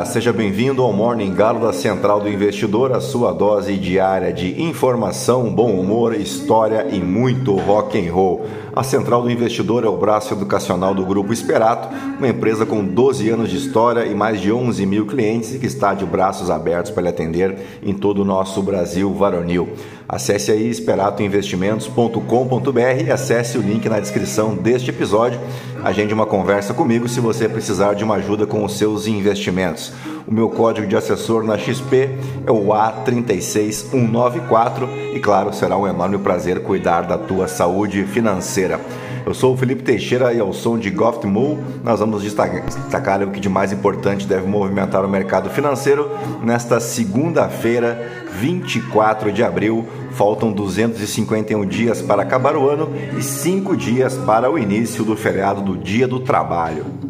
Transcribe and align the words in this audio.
Dia! 0.00 0.04
Seja 0.04 0.32
bem-vindo 0.32 0.82
ao 0.82 0.92
Morning 0.92 1.34
Galo 1.34 1.60
da 1.60 1.72
Central 1.72 2.20
do 2.20 2.28
Investidor, 2.28 2.92
a 2.92 3.00
sua 3.00 3.32
dose 3.32 3.76
diária 3.76 4.32
de 4.32 4.60
informação, 4.62 5.52
bom 5.52 5.72
humor, 5.72 6.14
história 6.14 6.86
e 6.90 6.98
muito 6.98 7.54
rock 7.56 7.98
and 7.98 8.12
roll. 8.12 8.46
A 8.74 8.82
Central 8.84 9.22
do 9.22 9.30
Investidor 9.30 9.84
é 9.84 9.88
o 9.88 9.96
braço 9.96 10.32
educacional 10.32 10.94
do 10.94 11.04
Grupo 11.04 11.32
Esperato, 11.32 11.88
uma 12.18 12.28
empresa 12.28 12.64
com 12.64 12.84
12 12.84 13.28
anos 13.28 13.50
de 13.50 13.56
história 13.56 14.06
e 14.06 14.14
mais 14.14 14.40
de 14.40 14.52
11 14.52 14.86
mil 14.86 15.06
clientes 15.06 15.52
e 15.54 15.58
que 15.58 15.66
está 15.66 15.92
de 15.92 16.04
braços 16.04 16.48
abertos 16.50 16.92
para 16.92 17.02
lhe 17.02 17.08
atender 17.08 17.58
em 17.82 17.92
todo 17.92 18.22
o 18.22 18.24
nosso 18.24 18.62
Brasil 18.62 19.12
varonil. 19.12 19.70
Acesse 20.08 20.52
aí 20.52 20.68
esperatoinvestimentos.com.br 20.68 23.06
e 23.06 23.10
acesse 23.10 23.58
o 23.58 23.60
link 23.60 23.88
na 23.88 23.98
descrição 23.98 24.54
deste 24.54 24.90
episódio. 24.90 25.40
Agende 25.82 26.14
uma 26.14 26.26
conversa 26.26 26.72
comigo 26.72 27.08
se 27.08 27.18
você 27.18 27.48
precisar 27.48 27.94
de 27.94 28.04
uma 28.04 28.14
ajuda 28.16 28.46
com 28.46 28.64
os 28.64 28.78
seus 28.78 29.08
investimentos. 29.08 29.92
O 30.26 30.32
meu 30.32 30.50
código 30.50 30.86
de 30.86 30.96
assessor 30.96 31.42
na 31.42 31.56
XP 31.56 32.10
é 32.46 32.50
o 32.50 32.66
A36194 32.66 35.14
e, 35.14 35.20
claro, 35.20 35.52
será 35.52 35.76
um 35.76 35.86
enorme 35.86 36.18
prazer 36.18 36.62
cuidar 36.62 37.02
da 37.02 37.18
tua 37.18 37.48
saúde 37.48 38.04
financeira. 38.04 38.80
Eu 39.24 39.34
sou 39.34 39.54
o 39.54 39.56
Felipe 39.56 39.82
Teixeira 39.82 40.32
e 40.32 40.40
ao 40.40 40.52
som 40.52 40.78
de 40.78 40.90
Goft 40.90 41.26
Mool 41.26 41.58
nós 41.84 42.00
vamos 42.00 42.22
destacar 42.22 43.22
o 43.22 43.30
que 43.30 43.38
de 43.38 43.48
mais 43.48 43.72
importante 43.72 44.26
deve 44.26 44.46
movimentar 44.46 45.04
o 45.04 45.08
mercado 45.08 45.48
financeiro 45.50 46.10
nesta 46.42 46.80
segunda-feira, 46.80 48.26
24 48.32 49.30
de 49.30 49.44
abril. 49.44 49.86
Faltam 50.12 50.52
251 50.52 51.66
dias 51.66 52.02
para 52.02 52.22
acabar 52.22 52.56
o 52.56 52.68
ano 52.68 52.90
e 53.16 53.22
5 53.22 53.76
dias 53.76 54.16
para 54.16 54.50
o 54.50 54.58
início 54.58 55.04
do 55.04 55.16
feriado 55.16 55.60
do 55.60 55.76
Dia 55.76 56.08
do 56.08 56.20
Trabalho. 56.20 57.09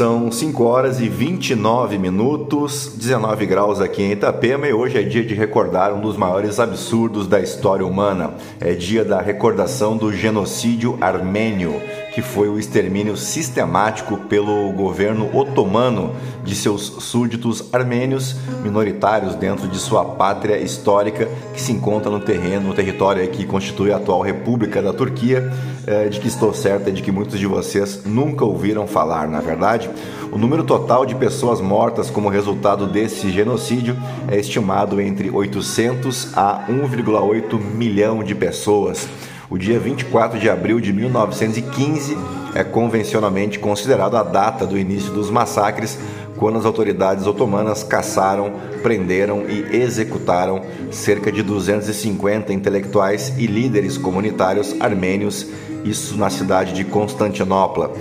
São 0.00 0.32
5 0.32 0.64
horas 0.64 0.98
e 0.98 1.10
29 1.10 1.98
minutos, 1.98 2.90
19 2.96 3.44
graus 3.44 3.82
aqui 3.82 4.02
em 4.02 4.12
Itapema 4.12 4.66
e 4.66 4.72
hoje 4.72 4.96
é 4.96 5.02
dia 5.02 5.22
de 5.22 5.34
recordar 5.34 5.92
um 5.92 6.00
dos 6.00 6.16
maiores 6.16 6.58
absurdos 6.58 7.26
da 7.26 7.38
história 7.38 7.84
humana. 7.84 8.32
É 8.58 8.72
dia 8.72 9.04
da 9.04 9.20
recordação 9.20 9.98
do 9.98 10.10
genocídio 10.10 10.96
armênio 11.02 11.82
que 12.20 12.26
foi 12.26 12.50
o 12.50 12.58
extermínio 12.58 13.16
sistemático 13.16 14.14
pelo 14.14 14.70
governo 14.72 15.34
otomano 15.34 16.14
de 16.44 16.54
seus 16.54 16.82
súditos 16.82 17.72
armênios 17.72 18.36
minoritários 18.62 19.34
dentro 19.34 19.66
de 19.66 19.78
sua 19.78 20.04
pátria 20.04 20.58
histórica 20.58 21.26
que 21.54 21.60
se 21.62 21.72
encontra 21.72 22.10
no 22.10 22.20
terreno, 22.20 22.68
no 22.68 22.74
território 22.74 23.26
que 23.28 23.46
constitui 23.46 23.90
a 23.90 23.96
atual 23.96 24.20
República 24.20 24.82
da 24.82 24.92
Turquia, 24.92 25.50
eh, 25.86 26.10
de 26.10 26.20
que 26.20 26.28
estou 26.28 26.52
certa 26.52 26.92
de 26.92 27.00
que 27.00 27.10
muitos 27.10 27.38
de 27.38 27.46
vocês 27.46 28.02
nunca 28.04 28.44
ouviram 28.44 28.86
falar, 28.86 29.26
na 29.26 29.40
verdade. 29.40 29.88
O 30.30 30.36
número 30.36 30.62
total 30.62 31.06
de 31.06 31.14
pessoas 31.14 31.58
mortas 31.58 32.10
como 32.10 32.28
resultado 32.28 32.86
desse 32.86 33.30
genocídio 33.30 33.96
é 34.28 34.38
estimado 34.38 35.00
entre 35.00 35.30
800 35.30 36.36
a 36.36 36.66
1,8 36.68 37.58
milhão 37.58 38.22
de 38.22 38.34
pessoas. 38.34 39.08
O 39.50 39.58
dia 39.58 39.80
24 39.80 40.38
de 40.38 40.48
abril 40.48 40.78
de 40.78 40.92
1915 40.92 42.16
é 42.54 42.62
convencionalmente 42.62 43.58
considerado 43.58 44.16
a 44.16 44.22
data 44.22 44.64
do 44.64 44.78
início 44.78 45.12
dos 45.12 45.28
massacres, 45.28 45.98
quando 46.36 46.56
as 46.56 46.64
autoridades 46.64 47.26
otomanas 47.26 47.82
caçaram, 47.82 48.52
prenderam 48.80 49.46
e 49.48 49.76
executaram 49.76 50.62
cerca 50.92 51.32
de 51.32 51.42
250 51.42 52.52
intelectuais 52.52 53.34
e 53.36 53.46
líderes 53.48 53.98
comunitários 53.98 54.76
armênios, 54.78 55.48
isso 55.84 56.16
na 56.16 56.30
cidade 56.30 56.72
de 56.72 56.84
Constantinopla. 56.84 57.92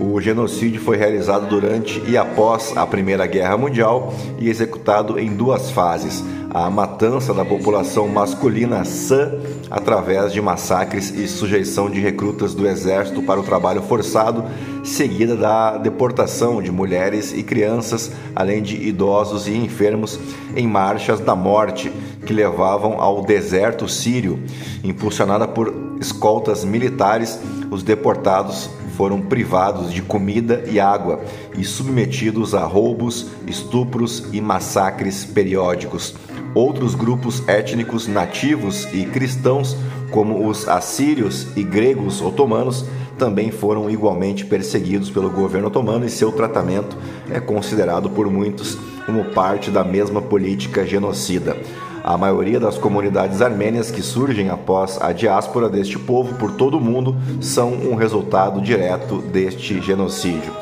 O 0.00 0.18
genocídio 0.22 0.80
foi 0.80 0.96
realizado 0.96 1.46
durante 1.50 2.02
e 2.08 2.16
após 2.16 2.74
a 2.76 2.86
Primeira 2.86 3.26
Guerra 3.26 3.58
Mundial 3.58 4.14
e 4.38 4.48
executado 4.48 5.18
em 5.18 5.36
duas 5.36 5.70
fases 5.70 6.24
a 6.54 6.70
matança 6.70 7.34
da 7.34 7.44
população 7.44 8.06
masculina 8.06 8.84
sã 8.84 9.32
através 9.68 10.32
de 10.32 10.40
massacres 10.40 11.10
e 11.10 11.26
sujeição 11.26 11.90
de 11.90 11.98
recrutas 11.98 12.54
do 12.54 12.68
exército 12.68 13.20
para 13.22 13.40
o 13.40 13.42
trabalho 13.42 13.82
forçado, 13.82 14.44
seguida 14.84 15.34
da 15.34 15.76
deportação 15.76 16.62
de 16.62 16.70
mulheres 16.70 17.32
e 17.32 17.42
crianças, 17.42 18.12
além 18.36 18.62
de 18.62 18.76
idosos 18.76 19.48
e 19.48 19.56
enfermos, 19.56 20.20
em 20.54 20.64
marchas 20.64 21.18
da 21.18 21.34
morte 21.34 21.90
que 22.24 22.32
levavam 22.32 23.00
ao 23.00 23.24
deserto 23.24 23.88
sírio. 23.88 24.38
Impulsionada 24.84 25.48
por 25.48 25.74
escoltas 26.00 26.64
militares, 26.64 27.36
os 27.68 27.82
deportados 27.82 28.70
foram 28.96 29.20
privados 29.20 29.92
de 29.92 30.02
comida 30.02 30.62
e 30.70 30.78
água 30.78 31.20
e 31.58 31.64
submetidos 31.64 32.54
a 32.54 32.64
roubos, 32.64 33.26
estupros 33.44 34.28
e 34.32 34.40
massacres 34.40 35.24
periódicos. 35.24 36.14
Outros 36.54 36.94
grupos 36.94 37.46
étnicos 37.48 38.06
nativos 38.06 38.88
e 38.92 39.04
cristãos, 39.06 39.76
como 40.10 40.46
os 40.48 40.68
assírios 40.68 41.48
e 41.56 41.64
gregos 41.64 42.22
otomanos, 42.22 42.84
também 43.18 43.50
foram 43.50 43.90
igualmente 43.90 44.44
perseguidos 44.44 45.10
pelo 45.10 45.30
governo 45.30 45.68
otomano 45.68 46.04
e 46.04 46.10
seu 46.10 46.30
tratamento 46.30 46.96
é 47.30 47.40
considerado 47.40 48.08
por 48.10 48.30
muitos 48.30 48.78
como 49.04 49.24
parte 49.26 49.70
da 49.70 49.82
mesma 49.84 50.22
política 50.22 50.86
genocida. 50.86 51.56
A 52.04 52.18
maioria 52.18 52.60
das 52.60 52.76
comunidades 52.76 53.40
armênias 53.40 53.90
que 53.90 54.02
surgem 54.02 54.50
após 54.50 55.00
a 55.00 55.10
diáspora 55.12 55.68
deste 55.68 55.98
povo 55.98 56.34
por 56.34 56.52
todo 56.52 56.76
o 56.76 56.80
mundo 56.80 57.16
são 57.40 57.72
um 57.72 57.94
resultado 57.94 58.60
direto 58.60 59.18
deste 59.18 59.80
genocídio. 59.80 60.52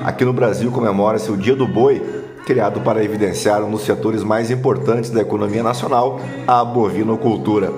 Aqui 0.00 0.24
no 0.24 0.32
Brasil 0.32 0.70
comemora-se 0.70 1.30
o 1.30 1.36
Dia 1.36 1.56
do 1.56 1.66
Boi, 1.66 2.00
criado 2.44 2.80
para 2.80 3.02
evidenciar 3.02 3.62
um 3.62 3.70
dos 3.70 3.82
setores 3.82 4.22
mais 4.22 4.50
importantes 4.50 5.10
da 5.10 5.20
economia 5.20 5.62
nacional, 5.62 6.20
a 6.46 6.64
bovinocultura. 6.64 7.72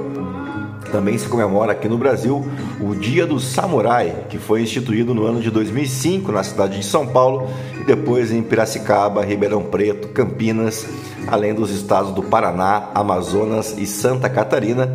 Também 0.91 1.19
se 1.19 1.28
comemora 1.28 1.72
aqui 1.72 1.88
no 1.88 1.99
Brasil 1.99 2.47
o 2.81 2.94
Dia 2.94 3.27
do 3.27 3.41
Samurai, 3.41 4.25
que 4.28 4.38
foi 4.38 4.62
instituído 4.62 5.15
no 5.15 5.25
ano 5.25 5.41
de 5.41 5.50
2005 5.50 6.31
na 6.31 6.43
cidade 6.43 6.78
de 6.78 6.84
São 6.84 7.06
Paulo 7.06 7.49
e 7.81 7.84
depois 7.84 8.31
em 8.31 8.43
Piracicaba, 8.43 9.25
Ribeirão 9.25 9.62
Preto, 9.62 10.09
Campinas, 10.09 10.87
além 11.27 11.54
dos 11.54 11.71
estados 11.71 12.12
do 12.12 12.22
Paraná, 12.22 12.91
Amazonas 12.94 13.75
e 13.77 13.87
Santa 13.87 14.28
Catarina, 14.28 14.88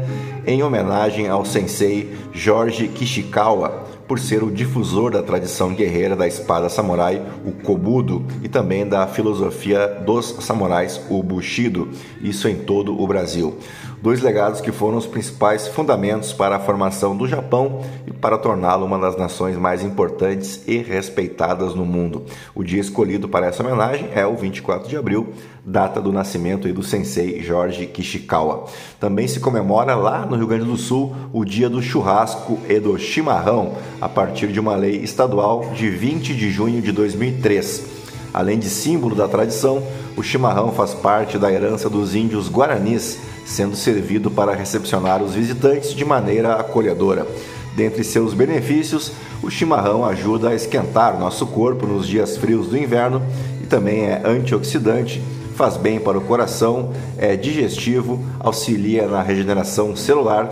em 0.48 0.64
homenagem 0.64 1.28
ao 1.28 1.46
sensei 1.46 2.16
Jorge 2.34 2.88
Kishikawa, 2.88 3.86
por 4.12 4.20
ser 4.20 4.44
o 4.44 4.52
difusor 4.52 5.10
da 5.10 5.24
tradição 5.24 5.74
guerreira 5.74 6.18
da 6.18 6.28
espada 6.28 6.68
samurai, 6.68 7.26
o 7.46 7.54
kobudo, 7.54 8.26
e 8.44 8.50
também 8.50 8.86
da 8.86 9.08
filosofia 9.08 9.88
dos 9.88 10.36
samurais, 10.42 11.00
o 11.10 11.24
bushido, 11.24 11.88
isso 12.22 12.50
em 12.50 12.58
todo 12.58 13.02
o 13.02 13.08
Brasil. 13.08 13.58
Dois 14.02 14.20
legados 14.20 14.62
que 14.62 14.72
foram 14.72 14.98
os 14.98 15.06
principais 15.06 15.68
fundamentos 15.68 16.34
para 16.34 16.56
a 16.56 16.60
formação 16.60 17.16
do 17.16 17.28
Japão 17.28 17.82
e 18.08 18.12
para 18.12 18.36
torná-lo 18.36 18.84
uma 18.84 18.98
das 18.98 19.16
nações 19.16 19.56
mais 19.56 19.84
importantes 19.84 20.64
e 20.68 20.78
respeitadas 20.78 21.76
no 21.76 21.86
mundo. 21.86 22.26
O 22.56 22.64
dia 22.64 22.82
escolhido 22.82 23.30
para 23.30 23.46
essa 23.46 23.62
homenagem 23.62 24.10
é 24.16 24.26
o 24.26 24.36
24 24.36 24.90
de 24.90 24.98
abril, 24.98 25.30
data 25.64 26.02
do 26.02 26.12
nascimento 26.12 26.68
do 26.74 26.82
sensei 26.82 27.44
Jorge 27.44 27.86
Kishikawa. 27.86 28.66
Também 29.00 29.28
se 29.28 29.40
comemora 29.40 29.94
lá 29.94 30.26
no 30.26 30.36
Rio 30.36 30.48
Grande 30.48 30.66
do 30.66 30.78
Sul 30.78 31.16
o 31.32 31.46
dia 31.46 31.70
do 31.70 31.80
churrasco 31.80 32.58
e 32.68 32.80
do 32.80 32.98
chimarrão, 32.98 33.74
a 34.02 34.10
partir 34.10 34.48
de 34.48 34.60
uma 34.60 34.76
lei 34.76 34.96
estadual 35.04 35.70
de 35.76 35.92
20 35.92 36.34
de 36.34 36.50
junho 36.50 36.82
de 36.82 36.92
2003. 36.92 38.02
Além 38.34 38.58
de 38.58 38.70
símbolo 38.70 39.14
da 39.14 39.28
tradição, 39.28 39.84
o 40.16 40.24
chimarrão 40.24 40.72
faz 40.72 40.94
parte 40.94 41.38
da 41.38 41.52
herança 41.52 41.90
dos 41.90 42.16
índios 42.16 42.50
guaranis, 42.50 43.20
sendo 43.52 43.76
servido 43.76 44.32
para 44.32 44.56
recepcionar 44.56 45.22
os 45.22 45.36
visitantes 45.36 45.94
de 45.94 46.06
maneira 46.06 46.56
acolhedora. 46.56 47.28
Dentre 47.76 48.04
seus 48.04 48.34
benefícios, 48.34 49.12
o 49.44 49.50
chimarrão 49.50 50.06
ajuda 50.06 50.50
a 50.50 50.56
esquentar 50.56 51.20
nosso 51.20 51.46
corpo 51.46 51.86
nos 51.86 52.08
dias 52.08 52.38
frios 52.38 52.68
do 52.68 52.78
inverno 52.78 53.22
e 53.62 53.68
também 53.68 54.06
é 54.06 54.22
antioxidante, 54.26 55.22
faz 55.56 55.78
bem 55.78 56.00
para 56.00 56.18
o 56.18 56.22
coração, 56.22 56.92
é 57.18 57.36
digestivo, 57.36 58.24
auxilia 58.40 59.08
na 59.08 59.22
regeneração 59.22 59.96
celular 59.96 60.50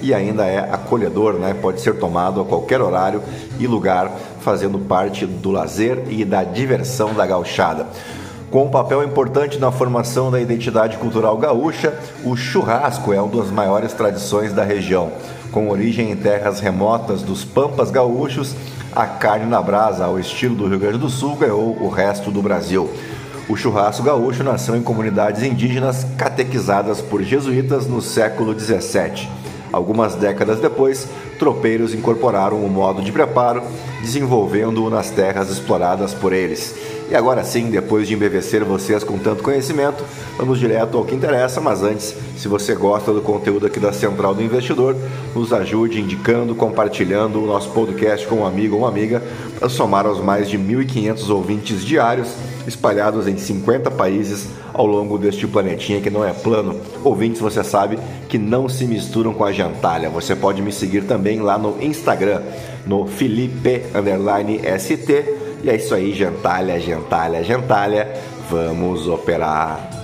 e 0.00 0.14
ainda 0.14 0.44
é 0.44 0.58
acolhedor, 0.58 1.34
né? 1.34 1.54
Pode 1.54 1.80
ser 1.80 1.98
tomado 1.98 2.40
a 2.40 2.44
qualquer 2.44 2.80
horário 2.80 3.22
e 3.58 3.66
lugar, 3.66 4.12
fazendo 4.40 4.78
parte 4.78 5.26
do 5.26 5.50
lazer 5.50 6.04
e 6.08 6.24
da 6.24 6.44
diversão 6.44 7.14
da 7.14 7.26
gauchada. 7.26 7.86
Com 8.50 8.66
um 8.66 8.70
papel 8.70 9.02
importante 9.02 9.58
na 9.58 9.72
formação 9.72 10.30
da 10.30 10.40
identidade 10.40 10.96
cultural 10.98 11.36
gaúcha, 11.36 11.98
o 12.24 12.36
churrasco 12.36 13.12
é 13.12 13.20
uma 13.20 13.42
das 13.42 13.50
maiores 13.50 13.92
tradições 13.92 14.52
da 14.52 14.62
região. 14.62 15.10
Com 15.50 15.68
origem 15.68 16.12
em 16.12 16.16
terras 16.16 16.60
remotas 16.60 17.22
dos 17.22 17.44
pampas 17.44 17.90
gaúchos, 17.90 18.54
a 18.94 19.04
carne 19.04 19.46
na 19.46 19.60
brasa, 19.60 20.04
ao 20.04 20.18
estilo 20.18 20.54
do 20.54 20.68
Rio 20.68 20.78
Grande 20.78 20.98
do 20.98 21.10
Sul, 21.10 21.34
ganhou 21.34 21.76
o 21.82 21.88
resto 21.88 22.30
do 22.30 22.40
Brasil. 22.40 22.88
O 23.48 23.56
churrasco 23.56 24.04
gaúcho 24.04 24.44
nasceu 24.44 24.76
em 24.76 24.82
comunidades 24.82 25.42
indígenas 25.42 26.06
catequizadas 26.16 27.00
por 27.00 27.22
jesuítas 27.22 27.88
no 27.88 28.00
século 28.00 28.54
17. 28.54 29.28
Algumas 29.72 30.14
décadas 30.14 30.60
depois, 30.60 31.08
tropeiros 31.38 31.92
incorporaram 31.92 32.64
o 32.64 32.70
modo 32.70 33.02
de 33.02 33.10
preparo, 33.10 33.62
desenvolvendo-o 34.00 34.88
nas 34.88 35.10
terras 35.10 35.50
exploradas 35.50 36.14
por 36.14 36.32
eles. 36.32 36.95
E 37.08 37.14
agora 37.14 37.44
sim, 37.44 37.70
depois 37.70 38.08
de 38.08 38.14
embevecer 38.14 38.64
vocês 38.64 39.04
com 39.04 39.16
tanto 39.16 39.40
conhecimento, 39.40 40.02
vamos 40.36 40.58
direto 40.58 40.98
ao 40.98 41.04
que 41.04 41.14
interessa, 41.14 41.60
mas 41.60 41.80
antes, 41.80 42.12
se 42.36 42.48
você 42.48 42.74
gosta 42.74 43.12
do 43.12 43.20
conteúdo 43.20 43.66
aqui 43.66 43.78
da 43.78 43.92
Central 43.92 44.34
do 44.34 44.42
Investidor, 44.42 44.96
nos 45.32 45.52
ajude 45.52 46.00
indicando, 46.00 46.52
compartilhando 46.56 47.40
o 47.40 47.46
nosso 47.46 47.70
podcast 47.70 48.26
com 48.26 48.36
um 48.36 48.46
amigo 48.46 48.74
ou 48.74 48.82
uma 48.82 48.88
amiga 48.88 49.22
para 49.56 49.68
somar 49.68 50.04
aos 50.04 50.20
mais 50.20 50.50
de 50.50 50.58
1.500 50.58 51.30
ouvintes 51.30 51.84
diários 51.84 52.28
espalhados 52.66 53.28
em 53.28 53.36
50 53.36 53.88
países 53.92 54.48
ao 54.74 54.84
longo 54.84 55.16
deste 55.16 55.46
planetinha 55.46 56.00
que 56.00 56.10
não 56.10 56.24
é 56.24 56.32
plano. 56.32 56.80
Ouvintes, 57.04 57.40
você 57.40 57.62
sabe 57.62 58.00
que 58.28 58.36
não 58.36 58.68
se 58.68 58.84
misturam 58.84 59.32
com 59.32 59.44
a 59.44 59.52
gentalha. 59.52 60.10
Você 60.10 60.34
pode 60.34 60.60
me 60.60 60.72
seguir 60.72 61.04
também 61.04 61.38
lá 61.38 61.56
no 61.56 61.80
Instagram, 61.80 62.42
no 62.84 63.06
Felipe_ST 63.06 63.86
e 65.66 65.70
é 65.70 65.74
isso 65.74 65.94
aí, 65.96 66.12
gentalha, 66.12 66.78
gentalha, 66.78 67.42
gentalha. 67.42 68.08
Vamos 68.48 69.08
operar. 69.08 69.95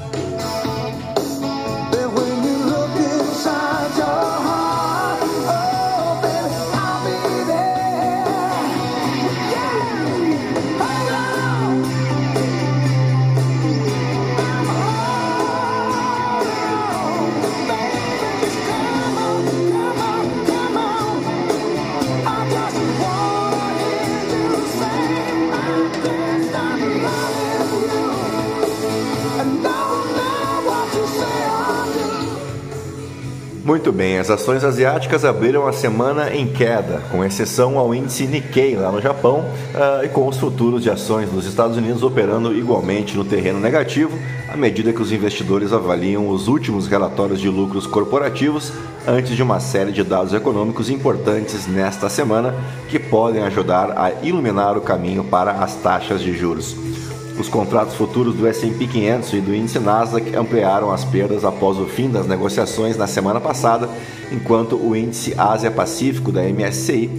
Muito 33.73 33.91
bem, 33.91 34.19
as 34.19 34.29
ações 34.29 34.63
asiáticas 34.65 35.25
abriram 35.25 35.67
a 35.67 35.73
semana 35.73 36.31
em 36.31 36.47
queda, 36.47 37.01
com 37.11 37.25
exceção 37.25 37.79
ao 37.79 37.95
índice 37.95 38.27
Nikkei 38.27 38.77
lá 38.77 38.93
no 38.93 39.01
Japão 39.01 39.47
uh, 39.75 40.05
e 40.05 40.11
com 40.11 40.29
os 40.29 40.37
futuros 40.37 40.83
de 40.83 40.91
ações 40.91 41.31
dos 41.31 41.47
Estados 41.47 41.79
Unidos 41.79 42.03
operando 42.03 42.55
igualmente 42.55 43.17
no 43.17 43.25
terreno 43.25 43.59
negativo, 43.59 44.13
à 44.47 44.59
medida 44.59 44.93
que 44.93 45.01
os 45.01 45.11
investidores 45.11 45.73
avaliam 45.73 46.29
os 46.29 46.49
últimos 46.49 46.87
relatórios 46.87 47.41
de 47.41 47.49
lucros 47.49 47.87
corporativos 47.87 48.75
antes 49.09 49.35
de 49.35 49.43
uma 49.43 49.59
série 49.59 49.91
de 49.91 50.05
dados 50.05 50.35
econômicos 50.35 50.91
importantes 50.91 51.67
nesta 51.67 52.11
semana 52.11 52.55
que 52.91 52.99
podem 52.99 53.43
ajudar 53.43 53.95
a 53.97 54.13
iluminar 54.23 54.77
o 54.77 54.83
caminho 54.83 55.25
para 55.25 55.51
as 55.53 55.77
taxas 55.77 56.21
de 56.21 56.37
juros. 56.37 56.92
Os 57.39 57.49
contratos 57.49 57.95
futuros 57.95 58.35
do 58.35 58.47
S&P 58.47 58.87
500 58.87 59.33
e 59.33 59.41
do 59.41 59.55
índice 59.55 59.79
Nasdaq 59.79 60.37
ampliaram 60.37 60.93
as 60.93 61.05
perdas 61.05 61.45
após 61.45 61.79
o 61.79 61.87
fim 61.87 62.11
das 62.11 62.27
negociações 62.27 62.97
na 62.97 63.07
semana 63.07 63.41
passada, 63.41 63.89
enquanto 64.31 64.77
o 64.77 64.95
índice 64.95 65.35
Ásia-Pacífico 65.37 66.31
da 66.31 66.43
MSCI 66.43 67.11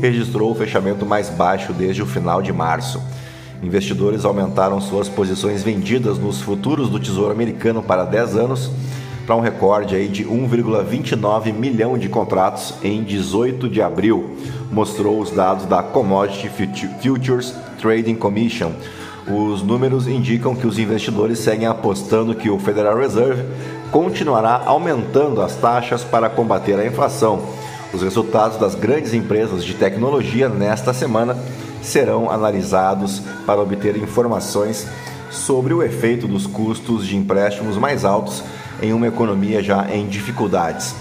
registrou 0.00 0.50
o 0.50 0.54
fechamento 0.54 1.06
mais 1.06 1.30
baixo 1.30 1.72
desde 1.72 2.02
o 2.02 2.06
final 2.06 2.42
de 2.42 2.52
março. 2.52 3.00
Investidores 3.62 4.24
aumentaram 4.24 4.80
suas 4.80 5.08
posições 5.08 5.62
vendidas 5.62 6.18
nos 6.18 6.40
futuros 6.40 6.88
do 6.88 7.00
Tesouro 7.00 7.32
Americano 7.32 7.82
para 7.82 8.04
10 8.04 8.36
anos 8.36 8.70
para 9.26 9.36
um 9.36 9.40
recorde 9.40 9.94
aí 9.94 10.08
de 10.08 10.24
1,29 10.24 11.52
milhão 11.52 11.96
de 11.96 12.08
contratos 12.08 12.74
em 12.82 13.04
18 13.04 13.68
de 13.68 13.80
abril, 13.80 14.36
mostrou 14.70 15.20
os 15.20 15.30
dados 15.30 15.64
da 15.64 15.80
Commodity 15.82 16.50
Futures 17.00 17.54
Trading 17.80 18.16
Commission 18.16 18.72
os 19.26 19.62
números 19.62 20.08
indicam 20.08 20.54
que 20.54 20.66
os 20.66 20.78
investidores 20.78 21.38
seguem 21.38 21.66
apostando 21.66 22.34
que 22.34 22.50
o 22.50 22.58
Federal 22.58 22.96
Reserve 22.96 23.44
continuará 23.90 24.62
aumentando 24.66 25.40
as 25.40 25.54
taxas 25.54 26.02
para 26.02 26.28
combater 26.28 26.78
a 26.78 26.86
inflação. 26.86 27.42
Os 27.92 28.02
resultados 28.02 28.56
das 28.56 28.74
grandes 28.74 29.12
empresas 29.12 29.64
de 29.64 29.74
tecnologia 29.74 30.48
nesta 30.48 30.92
semana 30.92 31.36
serão 31.82 32.30
analisados 32.30 33.20
para 33.46 33.60
obter 33.60 33.96
informações 33.96 34.86
sobre 35.30 35.72
o 35.72 35.82
efeito 35.82 36.26
dos 36.26 36.46
custos 36.46 37.06
de 37.06 37.16
empréstimos 37.16 37.76
mais 37.76 38.04
altos 38.04 38.42
em 38.80 38.92
uma 38.92 39.06
economia 39.06 39.62
já 39.62 39.86
em 39.90 40.06
dificuldades. 40.06 40.94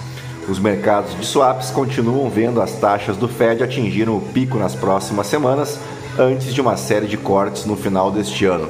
Os 0.48 0.60
mercados 0.60 1.16
de 1.16 1.26
swaps 1.26 1.70
continuam 1.70 2.30
vendo 2.30 2.62
as 2.62 2.74
taxas 2.74 3.16
do 3.16 3.28
Fed 3.28 3.64
atingirem 3.64 4.14
o 4.14 4.20
pico 4.20 4.58
nas 4.58 4.76
próximas 4.76 5.28
semanas 5.28 5.80
antes 6.22 6.54
de 6.54 6.62
uma 6.62 6.78
série 6.78 7.08
de 7.08 7.18
cortes 7.18 7.66
no 7.66 7.76
final 7.76 8.12
deste 8.12 8.46
ano. 8.46 8.70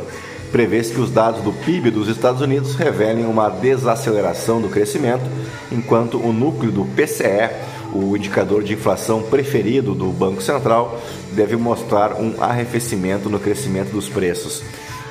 Prevê-se 0.52 0.94
que 0.94 1.00
os 1.00 1.12
dados 1.12 1.42
do 1.42 1.54
PIB 1.54 1.92
dos 1.92 2.08
Estados 2.08 2.42
Unidos 2.42 2.76
revelem 2.76 3.26
uma 3.26 3.50
desaceleração 3.50 4.62
do 4.62 4.68
crescimento, 4.68 5.24
enquanto 5.72 6.18
o 6.18 6.34
núcleo 6.34 6.72
do 6.72 6.84
PCE, 6.84 7.50
o 7.94 8.16
indicador 8.18 8.64
de 8.64 8.74
inflação 8.74 9.22
preferido 9.22 9.94
do 9.94 10.08
Banco 10.08 10.42
Central, 10.42 11.00
deve 11.32 11.56
mostrar 11.56 12.14
um 12.14 12.42
arrefecimento 12.42 13.30
no 13.30 13.40
crescimento 13.40 13.92
dos 13.92 14.10
preços. 14.10 14.62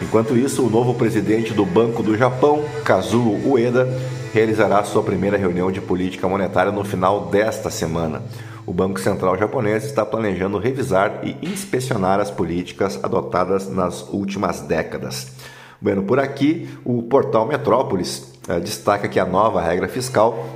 Enquanto 0.03 0.37
isso, 0.37 0.67
o 0.67 0.71
novo 0.71 0.95
presidente 0.95 1.53
do 1.55 1.65
Banco 1.65 2.03
do 2.03 2.17
Japão, 2.17 2.63
Kazuo 2.85 3.51
Ueda, 3.51 3.89
realizará 4.33 4.83
sua 4.85 5.03
primeira 5.03 5.37
reunião 5.37 5.73
de 5.73 5.81
política 5.81 6.29
monetária 6.29 6.73
no 6.73 6.85
final 6.85 7.27
desta 7.27 7.71
semana 7.71 8.23
o 8.71 8.73
Banco 8.73 9.01
Central 9.01 9.37
japonês 9.37 9.85
está 9.85 10.07
planejando 10.07 10.57
revisar 10.57 11.23
e 11.25 11.37
inspecionar 11.43 12.21
as 12.21 12.31
políticas 12.31 13.01
adotadas 13.03 13.69
nas 13.69 14.09
últimas 14.11 14.61
décadas. 14.61 15.33
Bueno, 15.81 16.05
por 16.05 16.21
aqui, 16.21 16.71
o 16.85 17.03
portal 17.03 17.47
Metrópolis 17.47 18.33
eh, 18.49 18.61
destaca 18.61 19.09
que 19.09 19.19
a 19.19 19.27
nova 19.27 19.61
regra 19.61 19.89
fiscal 19.89 20.47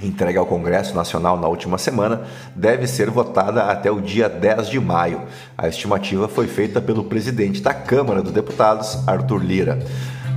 entregue 0.00 0.38
ao 0.38 0.46
Congresso 0.46 0.94
Nacional 0.94 1.36
na 1.36 1.48
última 1.48 1.76
semana, 1.76 2.22
deve 2.54 2.86
ser 2.86 3.10
votada 3.10 3.64
até 3.64 3.90
o 3.90 4.00
dia 4.00 4.28
10 4.28 4.68
de 4.68 4.78
maio. 4.78 5.22
A 5.56 5.66
estimativa 5.66 6.28
foi 6.28 6.46
feita 6.46 6.80
pelo 6.80 7.02
presidente 7.02 7.60
da 7.60 7.74
Câmara 7.74 8.22
dos 8.22 8.30
Deputados, 8.30 8.96
Arthur 9.08 9.44
Lira. 9.44 9.84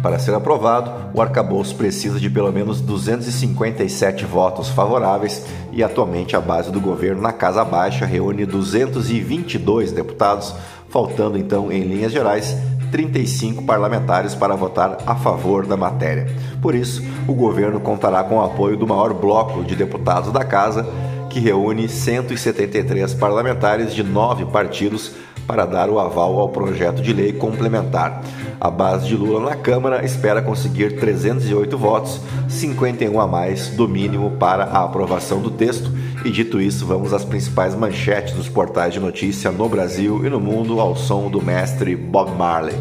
Para 0.01 0.17
ser 0.17 0.33
aprovado, 0.33 0.91
o 1.13 1.21
arcabouço 1.21 1.75
precisa 1.75 2.19
de 2.19 2.27
pelo 2.27 2.51
menos 2.51 2.81
257 2.81 4.25
votos 4.25 4.69
favoráveis 4.69 5.45
e 5.71 5.83
atualmente 5.83 6.35
a 6.35 6.41
base 6.41 6.71
do 6.71 6.81
governo 6.81 7.21
na 7.21 7.31
Casa 7.31 7.63
Baixa 7.63 8.05
reúne 8.05 8.45
222 8.45 9.91
deputados, 9.91 10.55
faltando 10.89 11.37
então, 11.37 11.71
em 11.71 11.83
linhas 11.83 12.11
gerais, 12.11 12.57
35 12.91 13.63
parlamentares 13.63 14.33
para 14.33 14.55
votar 14.55 14.97
a 15.05 15.15
favor 15.15 15.67
da 15.67 15.77
matéria. 15.77 16.27
Por 16.61 16.73
isso, 16.73 17.03
o 17.27 17.33
governo 17.33 17.79
contará 17.79 18.23
com 18.23 18.37
o 18.37 18.43
apoio 18.43 18.75
do 18.75 18.87
maior 18.87 19.13
bloco 19.13 19.63
de 19.63 19.75
deputados 19.75 20.31
da 20.31 20.43
Casa, 20.43 20.85
que 21.29 21.39
reúne 21.39 21.87
173 21.87 23.13
parlamentares 23.13 23.93
de 23.93 24.03
nove 24.03 24.45
partidos 24.45 25.13
para 25.47 25.65
dar 25.65 25.89
o 25.89 25.99
aval 25.99 26.39
ao 26.39 26.49
projeto 26.49 27.01
de 27.01 27.13
lei 27.13 27.33
complementar. 27.33 28.21
A 28.63 28.69
base 28.69 29.07
de 29.07 29.15
Lula 29.15 29.49
na 29.49 29.55
Câmara 29.55 30.05
espera 30.05 30.39
conseguir 30.39 30.99
308 30.99 31.75
votos, 31.75 32.21
51 32.47 33.19
a 33.19 33.25
mais 33.25 33.69
do 33.69 33.87
mínimo 33.87 34.33
para 34.37 34.65
a 34.65 34.83
aprovação 34.83 35.41
do 35.41 35.49
texto. 35.49 35.91
E 36.23 36.29
dito 36.29 36.61
isso, 36.61 36.85
vamos 36.85 37.11
às 37.11 37.25
principais 37.25 37.73
manchetes 37.73 38.35
dos 38.35 38.47
portais 38.47 38.93
de 38.93 38.99
notícia 38.99 39.51
no 39.51 39.67
Brasil 39.67 40.23
e 40.23 40.29
no 40.29 40.39
mundo 40.39 40.79
ao 40.79 40.95
som 40.95 41.27
do 41.27 41.41
mestre 41.41 41.95
Bob 41.95 42.37
Marley. 42.37 42.75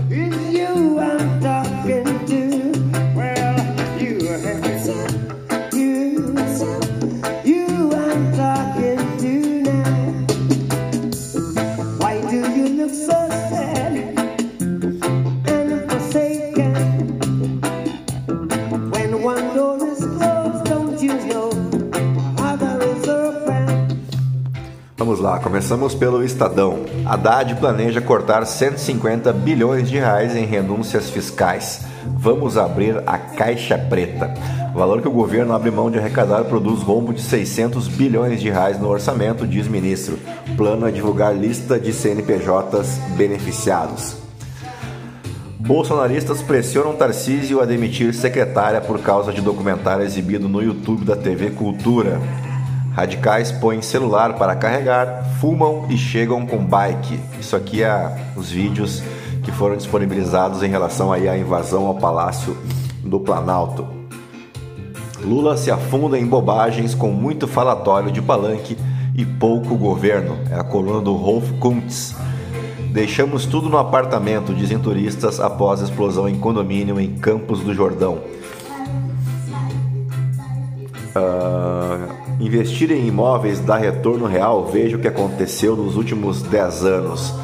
Vamos 25.01 25.19
lá, 25.19 25.39
começamos 25.39 25.95
pelo 25.95 26.23
Estadão. 26.23 26.81
Haddad 27.07 27.55
planeja 27.55 28.03
cortar 28.03 28.45
150 28.45 29.33
bilhões 29.33 29.89
de 29.89 29.97
reais 29.97 30.37
em 30.37 30.45
renúncias 30.45 31.09
fiscais. 31.09 31.87
Vamos 32.19 32.59
abrir 32.59 33.03
a 33.07 33.17
caixa 33.17 33.79
preta. 33.79 34.35
O 34.75 34.79
valor 34.79 35.01
que 35.01 35.09
o 35.09 35.11
governo 35.11 35.55
abre 35.55 35.71
mão 35.71 35.91
de 35.91 35.99
arrecadar 35.99 36.45
produz 36.45 36.83
rombo 36.83 37.15
de 37.15 37.23
600 37.23 37.89
bilhões 37.89 38.43
de 38.43 38.51
reais 38.51 38.79
no 38.79 38.91
orçamento, 38.91 39.47
diz 39.47 39.67
ministro. 39.67 40.19
Plano 40.55 40.87
é 40.87 40.91
divulgar 40.91 41.35
lista 41.35 41.81
de 41.81 41.95
CNPJs 41.95 42.99
beneficiados. 43.17 44.17
Bolsonaristas 45.59 46.43
pressionam 46.43 46.95
Tarcísio 46.95 47.63
a 47.63 47.65
demitir 47.65 48.13
secretária 48.13 48.83
por 48.83 49.01
causa 49.01 49.33
de 49.33 49.41
documentário 49.41 50.05
exibido 50.05 50.47
no 50.47 50.63
YouTube 50.63 51.07
da 51.07 51.17
TV 51.17 51.53
Cultura. 51.53 52.21
Radicais 52.93 53.53
põem 53.53 53.81
celular 53.81 54.35
para 54.35 54.57
carregar, 54.57 55.25
fumam 55.41 55.87
e 55.89 55.97
chegam 55.97 56.45
com 56.45 56.65
bike. 56.65 57.21
Isso 57.39 57.55
aqui 57.55 57.83
é 57.83 58.33
os 58.37 58.51
vídeos 58.51 59.03
que 59.43 59.53
foram 59.53 59.77
disponibilizados 59.77 60.63
em 60.63 60.69
relação 60.69 61.13
aí 61.13 61.29
à 61.29 61.39
invasão 61.39 61.87
ao 61.87 61.95
Palácio 61.95 62.57
do 63.05 63.21
Planalto. 63.21 63.87
Lula 65.23 65.57
se 65.57 65.71
afunda 65.71 66.19
em 66.19 66.27
bobagens 66.27 66.95
com 66.95 67.11
muito 67.11 67.47
falatório 67.47 68.11
de 68.11 68.21
palanque 68.21 68.77
e 69.15 69.25
pouco 69.25 69.77
governo. 69.77 70.39
É 70.51 70.55
a 70.55 70.65
coluna 70.65 71.01
do 71.01 71.15
Rolf 71.15 71.51
Kuntz. 71.59 72.15
Deixamos 72.93 73.47
tudo 73.47 73.69
no 73.69 73.79
apartamento, 73.79 74.53
dizem 74.53 74.79
turistas 74.79 75.39
após 75.39 75.81
explosão 75.81 76.29
em 76.29 76.39
condomínio 76.39 76.99
em 76.99 77.15
Campos 77.15 77.61
do 77.61 77.73
Jordão. 77.73 78.19
Uh, 81.15 82.10
investir 82.41 82.91
em 82.91 83.07
imóveis 83.07 83.61
dá 83.61 83.77
retorno 83.77 84.27
real? 84.27 84.67
Veja 84.67 84.97
o 84.97 85.01
que 85.01 85.09
aconteceu 85.09 85.77
nos 85.77 85.97
últimos 85.97 86.43
10 86.43 86.85
anos. 86.85 87.35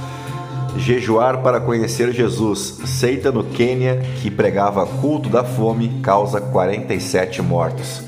Jejuar 0.76 1.42
para 1.42 1.60
conhecer 1.60 2.12
Jesus. 2.12 2.80
Seita 2.84 3.30
no 3.30 3.44
Quênia 3.44 4.02
que 4.22 4.30
pregava 4.30 4.86
culto 4.86 5.28
da 5.28 5.44
fome 5.44 6.00
causa 6.02 6.40
47 6.40 7.42
mortos. 7.42 8.02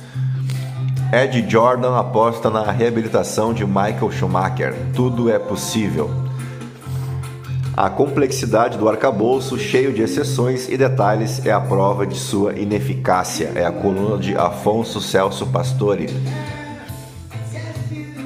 Ed 1.12 1.48
Jordan 1.48 1.96
aposta 1.96 2.50
na 2.50 2.70
reabilitação 2.70 3.54
de 3.54 3.64
Michael 3.64 4.10
Schumacher. 4.10 4.74
Tudo 4.94 5.30
é 5.30 5.38
possível. 5.38 6.10
A 7.74 7.88
complexidade 7.88 8.76
do 8.76 8.88
arcabouço, 8.88 9.56
cheio 9.56 9.92
de 9.92 10.02
exceções 10.02 10.68
e 10.68 10.76
detalhes, 10.76 11.46
é 11.46 11.52
a 11.52 11.60
prova 11.60 12.04
de 12.04 12.18
sua 12.18 12.54
ineficácia. 12.54 13.52
É 13.54 13.64
a 13.64 13.70
coluna 13.70 14.18
de 14.18 14.36
Afonso 14.36 15.00
Celso 15.00 15.46
Pastore. 15.46 16.08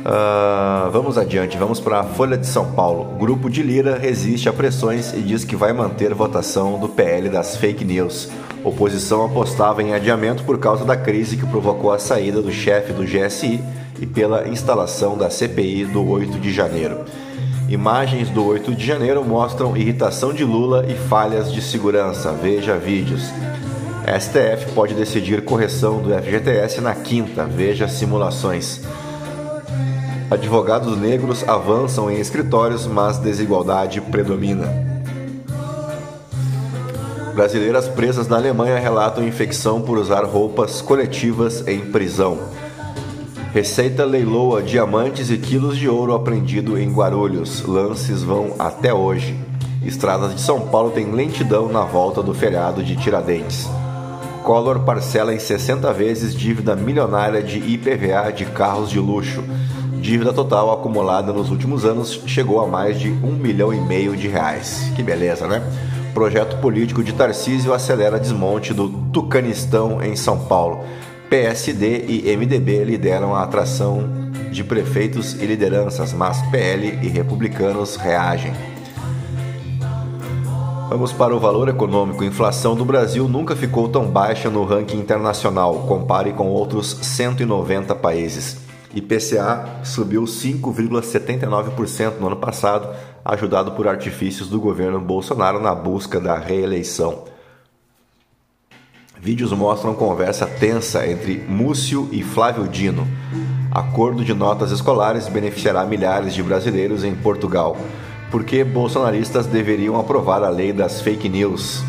Uh, 0.02 0.90
vamos 0.90 1.16
adiante, 1.16 1.56
vamos 1.56 1.78
para 1.78 2.00
a 2.00 2.04
Folha 2.04 2.36
de 2.36 2.46
São 2.46 2.72
Paulo. 2.72 3.16
Grupo 3.18 3.48
de 3.48 3.62
Lira 3.62 3.96
resiste 3.96 4.48
a 4.48 4.52
pressões 4.52 5.12
e 5.12 5.20
diz 5.20 5.44
que 5.44 5.54
vai 5.54 5.72
manter 5.72 6.12
votação 6.12 6.76
do 6.78 6.88
PL 6.88 7.28
das 7.28 7.56
fake 7.56 7.84
news. 7.84 8.28
Oposição 8.64 9.24
apostava 9.24 9.80
em 9.80 9.94
adiamento 9.94 10.42
por 10.42 10.58
causa 10.58 10.84
da 10.84 10.96
crise 10.96 11.36
que 11.36 11.46
provocou 11.46 11.92
a 11.92 12.00
saída 12.00 12.42
do 12.42 12.50
chefe 12.50 12.92
do 12.92 13.04
GSI 13.04 13.62
e 14.00 14.06
pela 14.06 14.48
instalação 14.48 15.16
da 15.16 15.30
CPI 15.30 15.84
do 15.84 16.04
8 16.08 16.38
de 16.40 16.52
janeiro. 16.52 17.04
Imagens 17.68 18.28
do 18.28 18.44
8 18.44 18.74
de 18.74 18.84
janeiro 18.84 19.24
mostram 19.24 19.76
irritação 19.76 20.34
de 20.34 20.44
Lula 20.44 20.84
e 20.88 20.94
falhas 20.94 21.52
de 21.52 21.62
segurança. 21.62 22.32
Veja 22.32 22.76
vídeos. 22.76 23.22
STF 24.18 24.72
pode 24.74 24.94
decidir 24.94 25.44
correção 25.44 26.02
do 26.02 26.10
FGTS 26.10 26.80
na 26.80 26.92
quinta. 26.92 27.44
Veja 27.44 27.86
simulações. 27.86 28.80
Advogados 30.32 30.96
negros 30.96 31.46
avançam 31.46 32.10
em 32.10 32.18
escritórios, 32.18 32.86
mas 32.86 33.18
desigualdade 33.18 34.00
predomina. 34.00 34.66
Brasileiras 37.34 37.86
presas 37.86 38.28
na 38.28 38.36
Alemanha 38.36 38.78
relatam 38.78 39.28
infecção 39.28 39.82
por 39.82 39.98
usar 39.98 40.24
roupas 40.24 40.80
coletivas 40.80 41.68
em 41.68 41.80
prisão. 41.80 42.38
Receita 43.52 44.06
leiloa 44.06 44.62
diamantes 44.62 45.28
e 45.30 45.36
quilos 45.36 45.76
de 45.76 45.86
ouro 45.86 46.14
apreendido 46.14 46.78
em 46.78 46.90
Guarulhos. 46.90 47.62
Lances 47.66 48.22
vão 48.22 48.54
até 48.58 48.94
hoje. 48.94 49.38
Estradas 49.84 50.34
de 50.34 50.40
São 50.40 50.62
Paulo 50.62 50.92
têm 50.92 51.12
lentidão 51.12 51.68
na 51.68 51.82
volta 51.82 52.22
do 52.22 52.32
feriado 52.32 52.82
de 52.82 52.96
Tiradentes. 52.96 53.68
Collor 54.42 54.80
parcela 54.80 55.34
em 55.34 55.38
60 55.38 55.92
vezes 55.92 56.34
dívida 56.34 56.74
milionária 56.74 57.42
de 57.42 57.58
IPVA 57.58 58.32
de 58.32 58.46
carros 58.46 58.88
de 58.88 58.98
luxo. 58.98 59.44
Dívida 60.02 60.32
total 60.32 60.72
acumulada 60.72 61.32
nos 61.32 61.48
últimos 61.48 61.84
anos 61.84 62.22
chegou 62.26 62.60
a 62.60 62.66
mais 62.66 62.98
de 62.98 63.08
um 63.08 63.36
milhão 63.36 63.72
e 63.72 63.80
meio 63.80 64.16
de 64.16 64.26
reais. 64.26 64.90
Que 64.96 65.02
beleza, 65.02 65.46
né? 65.46 65.62
Projeto 66.12 66.56
político 66.56 67.04
de 67.04 67.12
Tarcísio 67.12 67.72
acelera 67.72 68.18
desmonte 68.18 68.74
do 68.74 68.88
Tucanistão 68.88 70.02
em 70.02 70.16
São 70.16 70.40
Paulo. 70.40 70.84
PSD 71.30 72.04
e 72.08 72.36
MDB 72.36 72.82
lideram 72.82 73.32
a 73.32 73.44
atração 73.44 74.10
de 74.50 74.64
prefeitos 74.64 75.34
e 75.34 75.46
lideranças, 75.46 76.12
mas 76.12 76.42
PL 76.50 76.98
e 77.00 77.08
republicanos 77.08 77.94
reagem. 77.94 78.52
Vamos 80.88 81.12
para 81.12 81.34
o 81.34 81.38
valor 81.38 81.68
econômico. 81.68 82.24
Inflação 82.24 82.74
do 82.74 82.84
Brasil 82.84 83.28
nunca 83.28 83.54
ficou 83.54 83.88
tão 83.88 84.06
baixa 84.06 84.50
no 84.50 84.64
ranking 84.64 84.98
internacional. 84.98 85.86
Compare 85.86 86.32
com 86.32 86.48
outros 86.48 86.98
190 87.02 87.94
países. 87.94 88.61
IPCA 88.94 89.80
subiu 89.84 90.24
5,79% 90.24 92.18
no 92.20 92.26
ano 92.26 92.36
passado, 92.36 92.94
ajudado 93.24 93.72
por 93.72 93.88
artifícios 93.88 94.48
do 94.48 94.60
governo 94.60 95.00
Bolsonaro 95.00 95.60
na 95.60 95.74
busca 95.74 96.20
da 96.20 96.36
reeleição. 96.38 97.24
Vídeos 99.18 99.52
mostram 99.52 99.94
conversa 99.94 100.46
tensa 100.46 101.06
entre 101.06 101.38
Múcio 101.48 102.08
e 102.10 102.24
Flávio 102.24 102.66
Dino. 102.66 103.06
Acordo 103.70 104.24
de 104.24 104.34
notas 104.34 104.72
escolares 104.72 105.28
beneficiará 105.28 105.84
milhares 105.86 106.34
de 106.34 106.42
brasileiros 106.42 107.04
em 107.04 107.14
Portugal. 107.14 107.76
Por 108.32 108.44
que 108.44 108.64
bolsonaristas 108.64 109.46
deveriam 109.46 109.98
aprovar 109.98 110.42
a 110.42 110.48
lei 110.48 110.72
das 110.72 111.00
fake 111.00 111.28
news? 111.28 111.84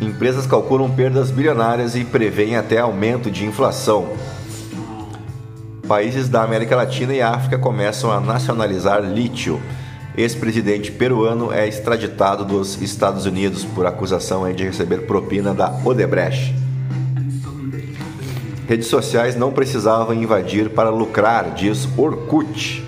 Empresas 0.00 0.46
calculam 0.46 0.88
perdas 0.88 1.32
bilionárias 1.32 1.96
e 1.96 2.04
prevêem 2.04 2.56
até 2.56 2.78
aumento 2.78 3.28
de 3.28 3.44
inflação. 3.44 4.08
Países 5.88 6.28
da 6.28 6.42
América 6.42 6.76
Latina 6.76 7.14
e 7.14 7.22
África 7.22 7.56
começam 7.56 8.12
a 8.12 8.20
nacionalizar 8.20 9.00
lítio. 9.00 9.58
Ex-presidente 10.14 10.92
peruano 10.92 11.50
é 11.50 11.66
extraditado 11.66 12.44
dos 12.44 12.78
Estados 12.82 13.24
Unidos 13.24 13.64
por 13.64 13.86
acusação 13.86 14.52
de 14.52 14.64
receber 14.64 15.06
propina 15.06 15.54
da 15.54 15.72
Odebrecht. 15.82 16.54
Redes 18.68 18.88
sociais 18.88 19.34
não 19.34 19.50
precisavam 19.50 20.14
invadir 20.14 20.68
para 20.68 20.90
lucrar, 20.90 21.54
diz 21.54 21.88
Orkut. 21.96 22.84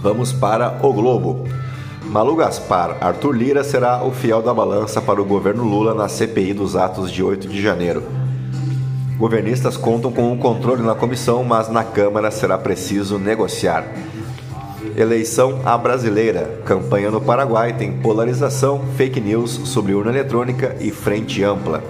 Vamos 0.00 0.32
para 0.32 0.78
o 0.80 0.92
Globo. 0.92 1.44
Malu 2.04 2.36
Gaspar, 2.36 2.98
Arthur 3.00 3.32
Lira 3.32 3.64
será 3.64 4.04
o 4.04 4.12
fiel 4.12 4.40
da 4.42 4.54
balança 4.54 5.02
para 5.02 5.20
o 5.20 5.24
governo 5.24 5.64
Lula 5.64 5.92
na 5.92 6.08
CPI 6.08 6.54
dos 6.54 6.76
atos 6.76 7.10
de 7.10 7.20
8 7.20 7.48
de 7.48 7.60
janeiro. 7.60 8.19
Governistas 9.20 9.76
contam 9.76 10.10
com 10.10 10.32
um 10.32 10.38
controle 10.38 10.82
na 10.82 10.94
comissão, 10.94 11.44
mas 11.44 11.68
na 11.68 11.84
Câmara 11.84 12.30
será 12.30 12.56
preciso 12.56 13.18
negociar. 13.18 13.84
Eleição 14.96 15.60
à 15.62 15.76
brasileira. 15.76 16.62
Campanha 16.64 17.10
no 17.10 17.20
Paraguai 17.20 17.74
tem 17.74 17.92
polarização, 17.92 18.80
fake 18.96 19.20
news 19.20 19.50
sobre 19.66 19.92
urna 19.92 20.10
eletrônica 20.10 20.74
e 20.80 20.90
frente 20.90 21.44
ampla. 21.44 21.84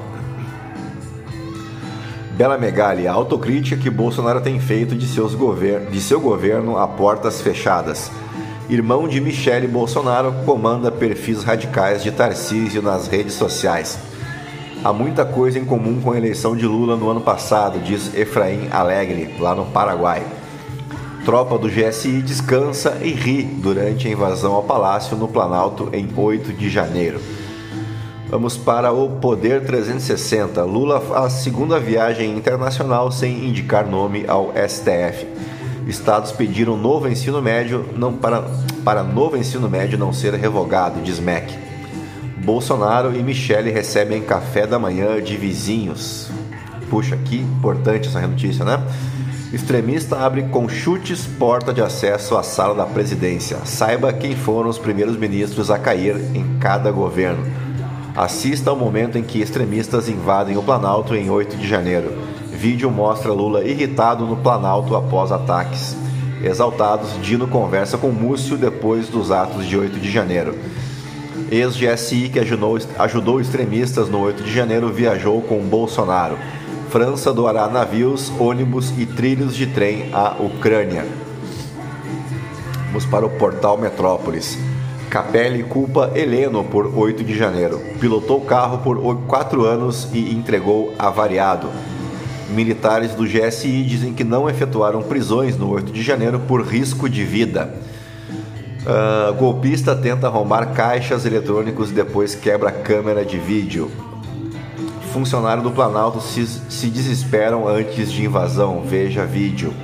Bela 2.32 2.58
Megali, 2.58 3.06
a 3.06 3.12
autocrítica 3.12 3.80
que 3.80 3.88
Bolsonaro 3.88 4.40
tem 4.40 4.58
feito 4.58 4.96
de, 4.96 5.06
seus 5.06 5.32
govern 5.32 5.86
de 5.86 6.00
seu 6.00 6.20
governo 6.20 6.76
a 6.76 6.88
portas 6.88 7.40
fechadas. 7.40 8.10
Irmão 8.68 9.06
de 9.06 9.20
Michele 9.20 9.68
Bolsonaro 9.68 10.34
comanda 10.44 10.90
perfis 10.90 11.44
radicais 11.44 12.02
de 12.02 12.10
Tarcísio 12.10 12.82
nas 12.82 13.06
redes 13.06 13.34
sociais. 13.34 14.09
Há 14.82 14.94
muita 14.94 15.26
coisa 15.26 15.58
em 15.58 15.64
comum 15.66 16.00
com 16.00 16.12
a 16.12 16.16
eleição 16.16 16.56
de 16.56 16.66
Lula 16.66 16.96
no 16.96 17.10
ano 17.10 17.20
passado, 17.20 17.78
diz 17.80 18.14
Efraim 18.14 18.66
Alegre, 18.70 19.34
lá 19.38 19.54
no 19.54 19.66
Paraguai. 19.66 20.22
Tropa 21.22 21.58
do 21.58 21.68
GSI 21.68 22.22
descansa 22.22 22.96
e 23.02 23.10
ri 23.10 23.42
durante 23.42 24.08
a 24.08 24.10
invasão 24.10 24.54
ao 24.54 24.62
palácio 24.62 25.18
no 25.18 25.28
Planalto 25.28 25.90
em 25.92 26.08
8 26.16 26.54
de 26.54 26.70
janeiro. 26.70 27.20
Vamos 28.30 28.56
para 28.56 28.90
o 28.90 29.10
Poder 29.16 29.66
360. 29.66 30.64
Lula 30.64 30.98
faz 30.98 31.34
segunda 31.34 31.78
viagem 31.78 32.34
internacional 32.34 33.12
sem 33.12 33.50
indicar 33.50 33.86
nome 33.86 34.24
ao 34.26 34.50
STF. 34.66 35.26
Estados 35.86 36.32
pediram 36.32 36.78
novo 36.78 37.06
ensino 37.06 37.42
médio 37.42 37.84
não 37.94 38.14
para, 38.14 38.42
para 38.82 39.02
novo 39.02 39.36
ensino 39.36 39.68
médio 39.68 39.98
não 39.98 40.10
ser 40.10 40.32
revogado, 40.32 41.02
diz 41.02 41.20
MEC. 41.20 41.69
Bolsonaro 42.44 43.14
e 43.14 43.22
Michele 43.22 43.70
recebem 43.70 44.22
café 44.22 44.66
da 44.66 44.78
manhã 44.78 45.22
de 45.22 45.36
vizinhos. 45.36 46.30
Puxa, 46.88 47.16
que 47.16 47.36
importante 47.36 48.08
essa 48.08 48.26
notícia, 48.26 48.64
né? 48.64 48.82
Extremista 49.52 50.16
abre 50.16 50.44
com 50.44 50.68
chutes 50.68 51.26
porta 51.26 51.72
de 51.72 51.82
acesso 51.82 52.36
à 52.36 52.42
sala 52.42 52.74
da 52.74 52.86
presidência. 52.86 53.58
Saiba 53.64 54.12
quem 54.12 54.34
foram 54.34 54.70
os 54.70 54.78
primeiros 54.78 55.16
ministros 55.16 55.70
a 55.70 55.78
cair 55.78 56.16
em 56.34 56.58
cada 56.58 56.90
governo. 56.90 57.44
Assista 58.16 58.70
ao 58.70 58.76
momento 58.76 59.18
em 59.18 59.22
que 59.22 59.40
extremistas 59.40 60.08
invadem 60.08 60.56
o 60.56 60.62
Planalto 60.62 61.14
em 61.14 61.28
8 61.28 61.56
de 61.56 61.68
janeiro. 61.68 62.12
Vídeo 62.50 62.90
mostra 62.90 63.32
Lula 63.32 63.64
irritado 63.64 64.24
no 64.26 64.36
Planalto 64.36 64.96
após 64.96 65.30
ataques. 65.30 65.96
Exaltados, 66.42 67.20
Dino 67.22 67.46
conversa 67.46 67.98
com 67.98 68.08
Múcio 68.08 68.56
depois 68.56 69.08
dos 69.08 69.30
atos 69.30 69.66
de 69.66 69.76
8 69.76 70.00
de 70.00 70.10
janeiro. 70.10 70.56
Ex-GSI 71.50 72.28
que 72.28 72.38
ajudou, 72.38 72.78
ajudou 72.96 73.40
extremistas 73.40 74.08
no 74.08 74.20
8 74.20 74.44
de 74.44 74.52
janeiro 74.52 74.88
viajou 74.92 75.42
com 75.42 75.58
Bolsonaro. 75.58 76.38
França 76.90 77.32
doará 77.32 77.66
navios, 77.66 78.32
ônibus 78.38 78.92
e 78.96 79.04
trilhos 79.04 79.56
de 79.56 79.66
trem 79.66 80.10
à 80.12 80.36
Ucrânia. 80.38 81.04
Vamos 82.86 83.04
para 83.04 83.26
o 83.26 83.30
portal 83.30 83.76
Metrópolis. 83.76 84.56
Capelli 85.08 85.64
culpa 85.64 86.12
Heleno 86.14 86.62
por 86.62 86.86
8 86.96 87.24
de 87.24 87.36
janeiro. 87.36 87.80
Pilotou 88.00 88.40
carro 88.42 88.78
por 88.78 88.98
4 89.26 89.64
anos 89.64 90.08
e 90.12 90.32
entregou 90.32 90.94
avariado. 90.96 91.68
Militares 92.48 93.12
do 93.12 93.24
GSI 93.24 93.82
dizem 93.82 94.14
que 94.14 94.22
não 94.22 94.48
efetuaram 94.48 95.02
prisões 95.02 95.56
no 95.56 95.68
8 95.70 95.90
de 95.90 96.02
janeiro 96.02 96.38
por 96.38 96.62
risco 96.62 97.08
de 97.08 97.24
vida. 97.24 97.74
Uh, 98.80 99.34
golpista 99.34 99.94
tenta 99.94 100.26
arrombar 100.26 100.72
caixas 100.72 101.26
eletrônicos 101.26 101.90
e 101.90 101.94
depois 101.94 102.34
quebra 102.34 102.72
câmera 102.72 103.24
de 103.24 103.38
vídeo. 103.38 103.90
Funcionário 105.12 105.62
do 105.62 105.70
Planalto 105.70 106.20
se, 106.20 106.46
se 106.46 106.86
desesperam 106.86 107.68
antes 107.68 108.10
de 108.10 108.24
invasão. 108.24 108.82
Veja 108.82 109.26
vídeo. 109.26 109.74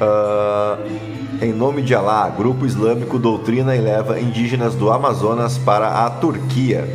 Uh, 0.00 1.10
em 1.40 1.52
nome 1.52 1.82
de 1.82 1.94
Alá, 1.94 2.28
grupo 2.28 2.66
islâmico 2.66 3.18
doutrina 3.18 3.76
e 3.76 3.80
leva 3.80 4.18
indígenas 4.18 4.74
do 4.74 4.90
Amazonas 4.90 5.56
para 5.56 6.04
a 6.04 6.10
Turquia. 6.10 6.88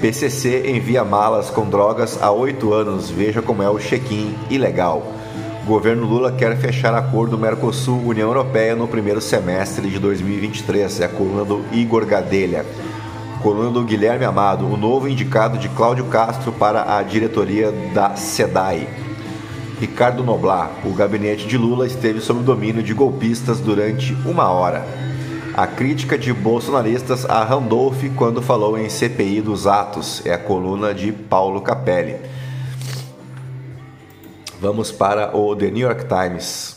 PCC 0.00 0.70
envia 0.70 1.04
malas 1.04 1.50
com 1.50 1.68
drogas 1.68 2.18
há 2.22 2.30
oito 2.30 2.72
anos. 2.72 3.10
Veja 3.10 3.42
como 3.42 3.62
é 3.62 3.68
o 3.68 3.78
check-in 3.78 4.34
ilegal. 4.48 5.19
Governo 5.66 6.06
Lula 6.06 6.32
quer 6.32 6.56
fechar 6.56 6.94
acordo 6.94 7.38
Mercosul-União 7.38 8.28
Europeia 8.28 8.74
no 8.74 8.88
primeiro 8.88 9.20
semestre 9.20 9.88
de 9.90 9.98
2023. 9.98 11.00
É 11.00 11.04
a 11.04 11.08
coluna 11.08 11.44
do 11.44 11.64
Igor 11.70 12.06
Gadelha. 12.06 12.64
Coluna 13.42 13.70
do 13.70 13.84
Guilherme 13.84 14.24
Amado, 14.24 14.66
o 14.66 14.76
novo 14.76 15.06
indicado 15.06 15.58
de 15.58 15.68
Cláudio 15.68 16.06
Castro 16.06 16.50
para 16.50 16.96
a 16.96 17.02
diretoria 17.02 17.70
da 17.92 18.16
SEDAI. 18.16 18.88
Ricardo 19.78 20.24
Noblar, 20.24 20.70
o 20.84 20.92
gabinete 20.92 21.46
de 21.46 21.56
Lula 21.56 21.86
esteve 21.86 22.20
sob 22.20 22.40
o 22.40 22.42
domínio 22.42 22.82
de 22.82 22.92
golpistas 22.92 23.60
durante 23.60 24.14
uma 24.26 24.48
hora. 24.48 24.84
A 25.54 25.66
crítica 25.66 26.16
de 26.16 26.32
bolsonaristas 26.32 27.24
a 27.28 27.44
Randolph 27.44 28.02
quando 28.16 28.42
falou 28.42 28.78
em 28.78 28.88
CPI 28.88 29.42
dos 29.42 29.66
atos 29.66 30.22
é 30.24 30.32
a 30.32 30.38
coluna 30.38 30.94
de 30.94 31.12
Paulo 31.12 31.60
Capelli. 31.60 32.16
Vamos 34.60 34.92
para 34.92 35.36
o 35.36 35.56
The 35.56 35.70
New 35.70 35.88
York 35.88 36.04
Times. 36.06 36.76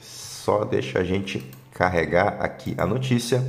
Só 0.00 0.64
deixa 0.64 0.98
a 0.98 1.04
gente 1.04 1.44
carregar 1.72 2.36
aqui 2.40 2.74
a 2.76 2.86
notícia 2.86 3.42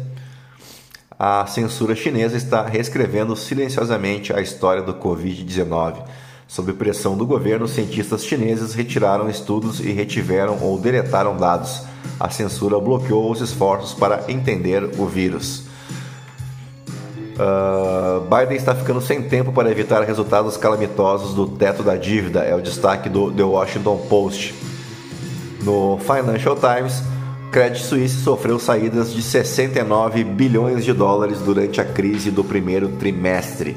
a 1.18 1.46
censura 1.48 1.96
chinesa 1.96 2.36
está 2.36 2.66
reescrevendo 2.66 3.38
silenciosamente 3.38 4.34
a 4.34 4.42
história 4.42 4.84
do 4.84 4.94
Covid-19. 4.96 6.04
Sob 6.46 6.74
pressão 6.74 7.16
do 7.16 7.26
governo, 7.26 7.70
cientistas 7.70 8.26
chineses 8.26 8.74
retiraram 8.74 9.30
estudos 9.30 9.80
e 9.80 9.94
retiveram 9.94 10.62
ou 10.62 10.78
deletaram 10.78 11.38
dados. 11.38 11.84
A 12.20 12.30
censura 12.30 12.78
bloqueou 12.82 13.32
os 13.32 13.40
esforços 13.40 13.94
para 13.94 14.30
entender 14.30 14.84
o 15.00 15.06
vírus. 15.06 15.65
Uh, 17.36 18.22
Biden 18.22 18.56
está 18.56 18.74
ficando 18.74 19.02
sem 19.02 19.22
tempo 19.22 19.52
para 19.52 19.70
evitar 19.70 20.02
resultados 20.04 20.56
calamitosos 20.56 21.34
do 21.34 21.46
teto 21.46 21.84
da 21.84 21.98
dívida, 21.98 22.40
é 22.40 22.56
o 22.56 22.62
destaque 22.62 23.10
do 23.10 23.30
The 23.30 23.44
Washington 23.44 23.98
Post. 24.10 24.56
No 25.62 25.98
Financial 25.98 26.56
Times, 26.56 27.04
Credit 27.52 27.84
Suisse 27.84 28.24
sofreu 28.24 28.58
saídas 28.58 29.12
de 29.12 29.22
69 29.22 30.24
bilhões 30.24 30.86
de 30.86 30.94
dólares 30.94 31.40
durante 31.40 31.82
a 31.82 31.86
crise 31.86 32.32
do 32.32 32.44
primeiro 32.44 32.90
trimestre. 32.90 33.76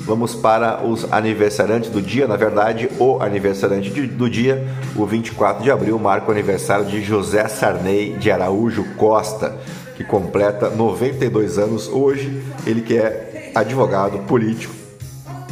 Vamos 0.00 0.34
para 0.34 0.84
os 0.84 1.10
aniversariantes 1.10 1.90
do 1.90 2.00
dia, 2.00 2.26
na 2.26 2.36
verdade, 2.36 2.90
o 2.98 3.22
aniversariante 3.22 3.90
do 3.90 4.28
dia, 4.28 4.66
o 4.94 5.06
24 5.06 5.62
de 5.62 5.70
abril, 5.70 5.98
marca 5.98 6.28
o 6.28 6.30
aniversário 6.30 6.84
de 6.84 7.02
José 7.02 7.48
Sarney 7.48 8.12
de 8.12 8.30
Araújo 8.30 8.84
Costa, 8.96 9.56
que 9.96 10.04
completa 10.04 10.70
92 10.70 11.58
anos 11.58 11.88
hoje. 11.88 12.42
Ele 12.66 12.82
que 12.82 12.96
é 12.96 13.52
advogado, 13.54 14.18
político 14.26 14.74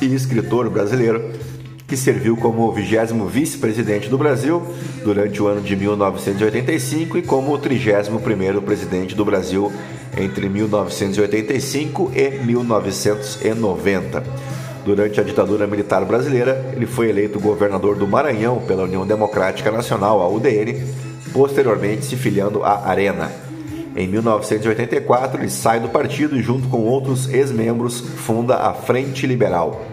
e 0.01 0.15
escritor 0.15 0.69
brasileiro 0.69 1.33
que 1.93 1.97
serviu 1.97 2.37
como 2.39 2.73
20 2.73 3.13
vice-presidente 3.29 4.09
do 4.09 4.17
Brasil 4.17 4.63
durante 5.05 5.43
o 5.43 5.47
ano 5.47 5.61
de 5.61 5.77
1985 5.77 7.19
e 7.19 7.23
como 7.23 7.59
31º 7.59 8.63
presidente 8.63 9.15
do 9.15 9.27
Brasil 9.27 9.71
entre 10.17 10.49
1985 10.49 12.11
e 12.15 12.31
1990. 12.31 14.23
Durante 14.87 15.21
a 15.21 15.23
ditadura 15.23 15.67
militar 15.67 16.03
brasileira, 16.07 16.73
ele 16.75 16.87
foi 16.87 17.11
eleito 17.11 17.39
governador 17.39 17.95
do 17.95 18.09
Maranhão 18.09 18.63
pela 18.67 18.85
União 18.85 19.07
Democrática 19.07 19.71
Nacional, 19.71 20.23
a 20.23 20.29
UDN, 20.31 20.83
posteriormente 21.31 22.07
se 22.07 22.17
filiando 22.17 22.65
à 22.65 22.89
Arena. 22.89 23.52
Em 23.95 24.09
1984, 24.09 25.41
ele 25.41 25.51
sai 25.51 25.79
do 25.79 25.89
partido 25.89 26.37
e, 26.37 26.43
junto 26.43 26.69
com 26.69 26.79
outros 26.79 27.29
ex-membros, 27.29 28.01
funda 28.01 28.57
a 28.57 28.73
Frente 28.73 29.27
Liberal. 29.27 29.85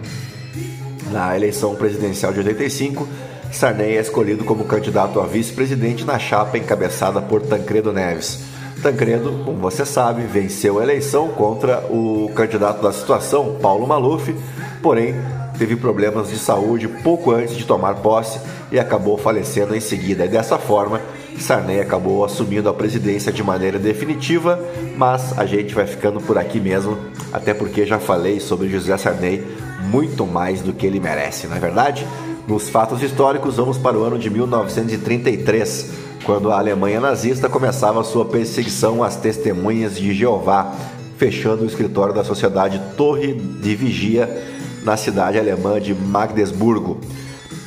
Na 1.11 1.35
eleição 1.35 1.75
presidencial 1.75 2.31
de 2.31 2.39
85, 2.39 3.07
Sarney 3.51 3.97
é 3.97 4.01
escolhido 4.01 4.45
como 4.45 4.63
candidato 4.63 5.19
a 5.19 5.25
vice-presidente 5.25 6.05
na 6.05 6.17
chapa 6.17 6.57
encabeçada 6.57 7.21
por 7.21 7.41
Tancredo 7.41 7.91
Neves. 7.91 8.41
Tancredo, 8.81 9.41
como 9.43 9.57
você 9.57 9.85
sabe, 9.85 10.21
venceu 10.21 10.79
a 10.79 10.83
eleição 10.83 11.29
contra 11.29 11.79
o 11.89 12.31
candidato 12.33 12.81
da 12.81 12.93
situação, 12.93 13.57
Paulo 13.61 13.85
Maluf, 13.85 14.33
porém 14.81 15.15
teve 15.57 15.75
problemas 15.75 16.29
de 16.29 16.37
saúde 16.37 16.87
pouco 16.87 17.31
antes 17.31 17.57
de 17.57 17.65
tomar 17.65 17.95
posse 17.95 18.39
e 18.71 18.79
acabou 18.79 19.17
falecendo 19.17 19.75
em 19.75 19.81
seguida. 19.81 20.23
E 20.25 20.29
dessa 20.29 20.57
forma, 20.57 21.01
Sarney 21.41 21.79
acabou 21.79 22.23
assumindo 22.23 22.69
a 22.69 22.73
presidência 22.73 23.31
de 23.31 23.43
maneira 23.43 23.79
definitiva, 23.79 24.59
mas 24.97 25.37
a 25.37 25.45
gente 25.45 25.73
vai 25.73 25.85
ficando 25.85 26.19
por 26.19 26.37
aqui 26.37 26.59
mesmo, 26.59 26.97
até 27.31 27.53
porque 27.53 27.85
já 27.85 27.99
falei 27.99 28.39
sobre 28.39 28.69
José 28.69 28.97
Sarney 28.97 29.43
muito 29.89 30.25
mais 30.25 30.61
do 30.61 30.73
que 30.73 30.85
ele 30.85 30.99
merece, 30.99 31.47
não 31.47 31.55
é 31.55 31.59
verdade? 31.59 32.05
Nos 32.47 32.69
fatos 32.69 33.01
históricos, 33.01 33.57
vamos 33.57 33.77
para 33.77 33.97
o 33.97 34.03
ano 34.03 34.17
de 34.17 34.29
1933, 34.29 35.91
quando 36.23 36.51
a 36.51 36.57
Alemanha 36.57 36.99
nazista 36.99 37.47
começava 37.47 38.03
sua 38.03 38.25
perseguição 38.25 39.03
às 39.03 39.15
testemunhas 39.15 39.95
de 39.95 40.13
Jeová, 40.13 40.73
fechando 41.17 41.63
o 41.63 41.67
escritório 41.67 42.13
da 42.13 42.23
Sociedade 42.23 42.81
Torre 42.95 43.33
de 43.33 43.75
Vigia 43.75 44.43
na 44.83 44.95
cidade 44.97 45.37
alemã 45.37 45.79
de 45.79 45.93
Magdeburgo. 45.93 46.99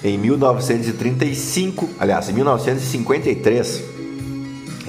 Em 0.04 0.18
1935, 0.18 1.90
aliás, 1.96 2.28
em 2.28 2.32
1953, 2.32 3.84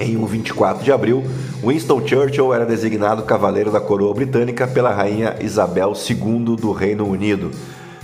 em 0.00 0.16
um 0.16 0.26
24 0.26 0.82
de 0.82 0.90
abril, 0.90 1.22
Winston 1.64 2.04
Churchill 2.04 2.52
era 2.52 2.66
designado 2.66 3.22
Cavaleiro 3.22 3.70
da 3.70 3.80
Coroa 3.80 4.12
Britânica 4.12 4.66
pela 4.66 4.92
Rainha 4.92 5.36
Isabel 5.40 5.92
II 5.92 6.56
do 6.56 6.72
Reino 6.72 7.06
Unido. 7.06 7.52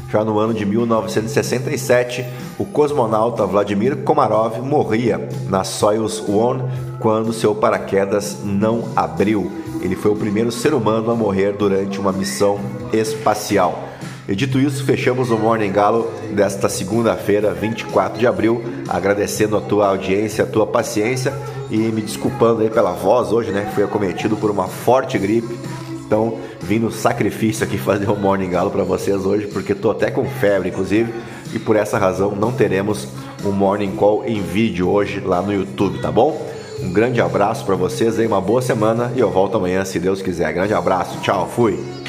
Já 0.09 0.25
no 0.25 0.39
ano 0.39 0.55
de 0.55 0.65
1967, 0.65 2.25
o 2.57 2.65
cosmonauta 2.65 3.45
Vladimir 3.45 3.97
Komarov 3.99 4.59
morria 4.61 5.29
na 5.49 5.65
Soyuz 5.65 6.23
One 6.29 6.63
quando 7.01 7.33
seu 7.33 7.57
paraquedas 7.57 8.39
não 8.45 8.85
abriu. 8.95 9.51
Ele 9.83 9.97
foi 9.97 10.13
o 10.13 10.17
primeiro 10.17 10.53
ser 10.53 10.75
humano 10.75 11.11
a 11.11 11.17
morrer 11.17 11.57
durante 11.57 11.99
uma 11.99 12.13
missão 12.13 12.61
espacial. 12.93 13.90
E 14.31 14.37
dito 14.37 14.61
isso, 14.61 14.85
fechamos 14.85 15.33
o 15.33 15.37
Morning 15.37 15.73
Galo 15.73 16.09
desta 16.31 16.69
segunda-feira, 16.69 17.53
24 17.53 18.17
de 18.17 18.29
abril, 18.29 18.63
agradecendo 18.89 19.57
a 19.57 19.61
tua 19.61 19.89
audiência, 19.89 20.45
a 20.45 20.47
tua 20.47 20.65
paciência 20.65 21.33
e 21.69 21.77
me 21.77 22.01
desculpando 22.01 22.63
aí 22.63 22.71
pela 22.71 22.93
voz 22.93 23.33
hoje, 23.33 23.51
né? 23.51 23.69
Fui 23.75 23.83
acometido 23.83 24.37
por 24.37 24.49
uma 24.49 24.69
forte 24.69 25.19
gripe. 25.19 25.59
Então, 26.07 26.39
vim 26.61 26.79
no 26.79 26.93
sacrifício 26.93 27.65
aqui 27.65 27.77
fazer 27.83 28.09
o 28.09 28.15
Morning 28.15 28.51
Galo 28.51 28.71
para 28.71 28.85
vocês 28.85 29.27
hoje, 29.27 29.49
porque 29.49 29.75
tô 29.75 29.91
até 29.91 30.13
com 30.13 30.25
febre, 30.25 30.69
inclusive, 30.69 31.13
e 31.53 31.59
por 31.59 31.75
essa 31.75 31.99
razão 31.99 32.31
não 32.37 32.53
teremos 32.53 33.09
um 33.45 33.51
Morning 33.51 33.97
Call 33.97 34.25
em 34.25 34.41
vídeo 34.41 34.89
hoje 34.89 35.19
lá 35.19 35.43
no 35.43 35.53
YouTube, 35.53 35.99
tá 35.99 36.13
bom? 36.13 36.41
Um 36.81 36.93
grande 36.93 37.21
abraço 37.21 37.67
para 37.67 37.75
vocês 37.75 38.17
aí, 38.17 38.29
uma 38.29 38.41
boa 38.41 38.63
semana 38.63 39.11
e 39.17 39.19
eu 39.19 39.29
volto 39.29 39.57
amanhã 39.57 39.85
se 39.85 39.99
Deus 39.99 40.23
quiser. 40.23 40.53
Grande 40.53 40.73
abraço, 40.73 41.19
tchau, 41.21 41.51
fui. 41.53 42.00